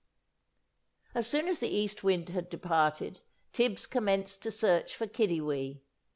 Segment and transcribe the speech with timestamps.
[1.13, 3.19] As soon as the East Wind had departed,
[3.53, 5.83] Tibbs commenced to search for Kiddiwee.